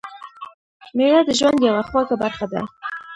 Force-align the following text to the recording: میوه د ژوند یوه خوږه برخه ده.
میوه 0.95 1.21
د 1.27 1.29
ژوند 1.39 1.59
یوه 1.67 1.83
خوږه 1.89 2.15
برخه 2.23 2.45
ده. 2.53 2.61